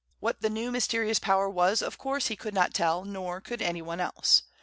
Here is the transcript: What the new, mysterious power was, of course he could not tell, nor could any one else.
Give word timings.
What 0.19 0.41
the 0.41 0.49
new, 0.49 0.71
mysterious 0.71 1.19
power 1.19 1.47
was, 1.47 1.83
of 1.83 1.99
course 1.99 2.25
he 2.25 2.35
could 2.35 2.55
not 2.55 2.73
tell, 2.73 3.05
nor 3.05 3.39
could 3.39 3.61
any 3.61 3.83
one 3.83 3.99
else. 3.99 4.41